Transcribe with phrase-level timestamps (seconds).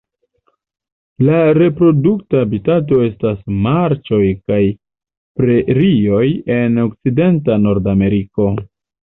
[1.25, 4.59] La reprodukta habitato estas marĉoj kaj
[5.43, 6.25] prerioj
[6.57, 8.51] en okcidenta Nordameriko.